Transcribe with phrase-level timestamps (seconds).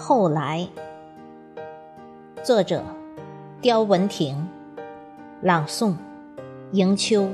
[0.00, 0.66] 后来。
[2.42, 2.82] 作者：
[3.60, 4.48] 刁文婷，
[5.42, 5.94] 朗诵：
[6.72, 7.28] 迎秋。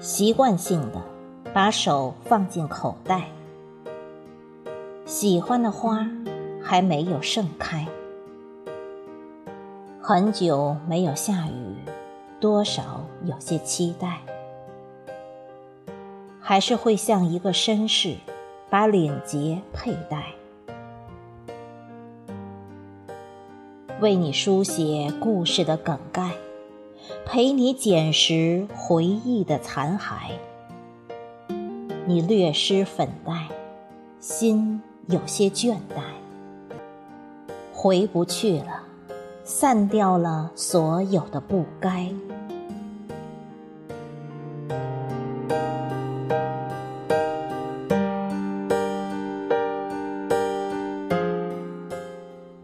[0.00, 1.00] 习惯性的
[1.54, 3.28] 把手放进口袋，
[5.04, 6.08] 喜欢的花
[6.60, 7.86] 还没有盛开，
[10.08, 11.74] 很久没有下雨，
[12.38, 14.20] 多少有些期待，
[16.40, 18.14] 还是会像一个绅士，
[18.70, 20.26] 把领结佩戴，
[24.00, 26.30] 为你书写故事的梗概。
[27.24, 30.30] 陪你捡拾回忆的残骸，
[32.04, 33.48] 你略施粉黛，
[34.20, 36.02] 心有些倦怠，
[37.72, 38.84] 回不去了，
[39.48, 42.10] 散掉了所有的不该。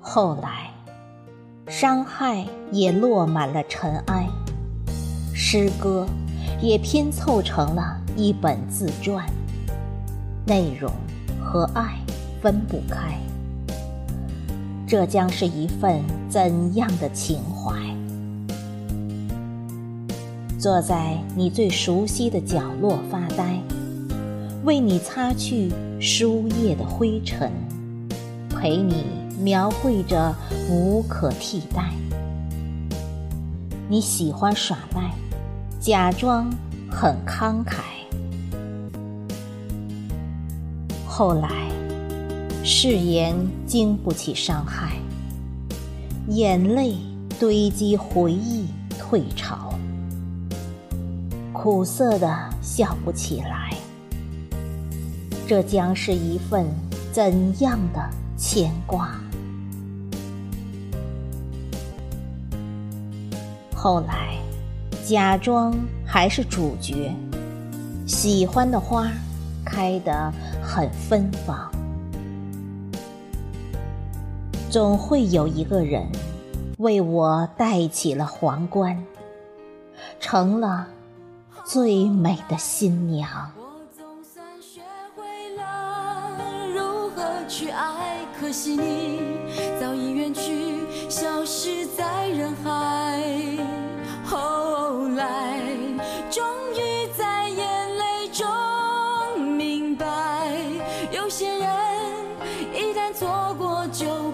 [0.01, 0.73] 后来，
[1.69, 4.29] 伤害也落满了尘埃。
[5.33, 6.05] 诗歌
[6.61, 9.25] 也拼凑成了一本自传，
[10.45, 10.93] 内容
[11.41, 11.97] 和爱
[12.43, 13.17] 分不开。
[14.93, 17.73] 这将是一份怎样的情怀？
[20.59, 23.59] 坐在你最熟悉的角落发呆，
[24.65, 27.51] 为你擦去书页的灰尘，
[28.51, 29.07] 陪你
[29.41, 30.37] 描绘着
[30.69, 31.91] 无可替代。
[33.89, 35.11] 你喜欢耍赖。
[35.81, 36.51] 假装
[36.91, 37.81] 很慷慨，
[41.07, 41.49] 后来
[42.65, 43.35] 誓言
[43.67, 44.93] 经不起伤害，
[46.29, 46.97] 眼泪
[47.39, 48.67] 堆积回忆
[48.99, 49.75] 退潮，
[51.53, 53.75] 苦涩的笑不起来。
[55.47, 56.67] 这将是一份
[57.13, 59.11] 怎样的牵挂？
[63.75, 64.31] 后来。
[65.05, 65.75] 假装
[66.07, 67.13] 还是主角，
[68.07, 69.11] 喜欢的花
[69.65, 71.72] 开得很芬芳，
[74.73, 76.07] 总会有一个人
[76.79, 79.05] 为我戴起了皇冠，
[80.19, 80.89] 成了
[81.63, 83.53] 最美的新娘。
[83.55, 84.81] 我总算学
[85.15, 86.31] 会了
[86.75, 89.21] 如何去爱，可惜你
[89.79, 90.79] 早已远去，
[91.11, 93.23] 消失在人海。
[94.25, 95.61] 后来
[96.31, 98.49] 终于在眼泪中
[99.39, 100.51] 明白，
[101.15, 101.69] 有些人
[102.75, 104.32] 一旦错过就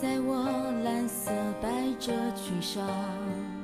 [0.00, 0.44] 在我
[0.84, 3.57] 蓝色百褶裙上。